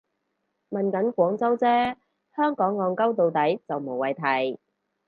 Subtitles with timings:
[0.71, 1.95] 問緊廣州啫，
[2.35, 4.15] 香港戇 𨳊 到底就無謂
[4.53, 4.59] 提